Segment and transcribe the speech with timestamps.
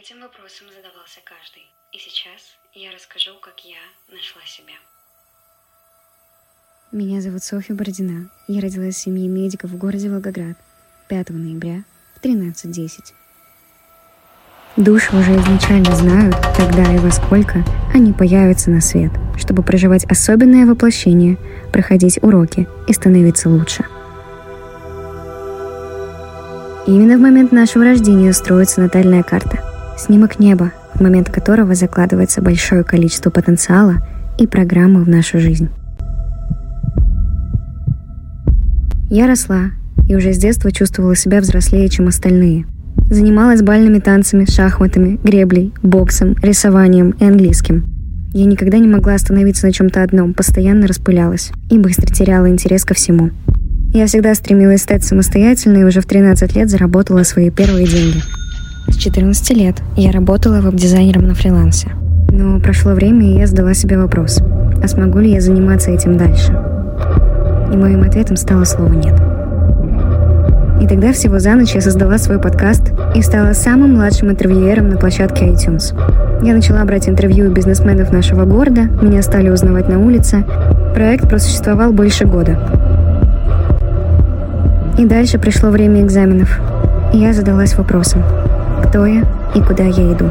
[0.00, 1.62] Этим вопросом задавался каждый.
[1.92, 3.76] И сейчас я расскажу, как я
[4.10, 4.72] нашла себя.
[6.90, 8.30] Меня зовут Софья Бородина.
[8.48, 10.56] Я родилась в семье медиков в городе Волгоград
[11.08, 11.84] 5 ноября
[12.16, 13.12] в 13.10.
[14.78, 17.62] Души уже изначально знают, когда и во сколько
[17.92, 21.36] они появятся на свет, чтобы проживать особенное воплощение,
[21.74, 23.84] проходить уроки и становиться лучше.
[26.86, 29.69] Именно в момент нашего рождения строится натальная карта,
[30.00, 33.96] снимок неба, в момент которого закладывается большое количество потенциала
[34.38, 35.68] и программы в нашу жизнь.
[39.10, 39.70] Я росла
[40.08, 42.66] и уже с детства чувствовала себя взрослее, чем остальные.
[43.10, 47.84] Занималась бальными танцами, шахматами, греблей, боксом, рисованием и английским.
[48.32, 52.94] Я никогда не могла остановиться на чем-то одном, постоянно распылялась и быстро теряла интерес ко
[52.94, 53.30] всему.
[53.92, 58.22] Я всегда стремилась стать самостоятельной и уже в 13 лет заработала свои первые деньги.
[58.88, 61.90] С 14 лет я работала веб-дизайнером на фрилансе.
[62.30, 64.40] Но прошло время, и я задала себе вопрос,
[64.82, 66.52] а смогу ли я заниматься этим дальше?
[67.72, 69.14] И моим ответом стало слово «нет».
[70.80, 74.96] И тогда всего за ночь я создала свой подкаст и стала самым младшим интервьюером на
[74.96, 75.94] площадке iTunes.
[76.42, 80.42] Я начала брать интервью у бизнесменов нашего города, меня стали узнавать на улице.
[80.94, 82.58] Проект просуществовал больше года.
[84.96, 86.58] И дальше пришло время экзаменов.
[87.12, 88.22] И я задалась вопросом,
[88.80, 90.30] кто я и куда я иду.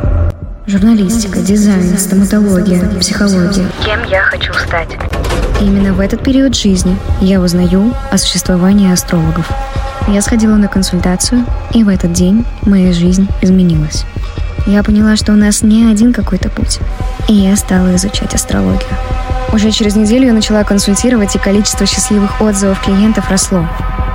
[0.68, 3.66] Журналистика, дизайн, стоматология, психология.
[3.84, 4.98] Кем я хочу стать?
[5.60, 9.50] И именно в этот период жизни я узнаю о существовании астрологов.
[10.08, 14.06] Я сходила на консультацию, и в этот день моя жизнь изменилась.
[14.66, 16.80] Я поняла, что у нас не один какой-то путь,
[17.28, 18.90] и я стала изучать астрологию.
[19.52, 23.68] Уже через неделю я начала консультировать, и количество счастливых отзывов клиентов росло.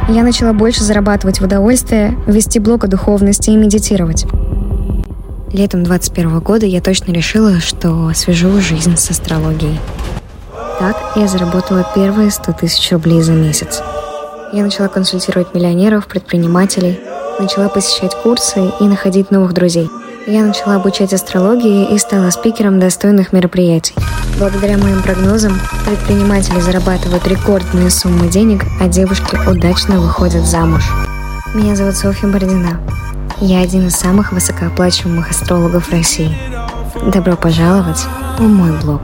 [0.09, 4.27] Я начала больше зарабатывать в удовольствие, вести блог о духовности и медитировать.
[5.51, 9.81] Летом 21 года я точно решила, что свяжу жизнь с астрологией.
[10.79, 13.83] Так я заработала первые 100 тысяч рублей за месяц.
[14.53, 17.01] Я начала консультировать миллионеров, предпринимателей,
[17.41, 19.89] начала посещать курсы и находить новых друзей.
[20.27, 23.95] Я начала обучать астрологии и стала спикером достойных мероприятий.
[24.39, 30.85] Благодаря моим прогнозам, предприниматели зарабатывают рекордные суммы денег, а девушки удачно выходят замуж.
[31.53, 32.81] Меня зовут Софья Бородина.
[33.41, 36.35] Я один из самых высокооплачиваемых астрологов России.
[37.13, 38.07] Добро пожаловать
[38.39, 39.03] в мой блог.